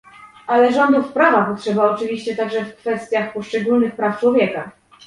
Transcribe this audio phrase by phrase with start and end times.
[0.47, 4.71] Ale rządów prawa potrzeba oczywiście także w kwestiach poszczególnych praw człowieka